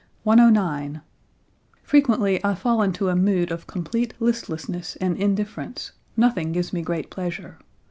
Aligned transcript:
109. 0.23 1.01
"Frequently 1.83 2.43
I 2.43 2.55
fall 2.55 2.81
into 2.81 3.09
a 3.09 3.15
mood 3.15 3.51
of 3.51 3.67
complete 3.67 4.15
listlessness 4.19 4.95
and 4.95 5.15
indifference; 5.15 5.91
nothing 6.17 6.51
gives 6.53 6.73
me 6.73 6.81
great 6.81 7.11
pleasure. 7.11 7.59